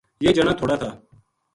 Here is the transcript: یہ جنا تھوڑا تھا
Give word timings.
یہ 0.23 0.35
جنا 0.37 0.53
تھوڑا 0.59 0.75
تھا 0.81 0.89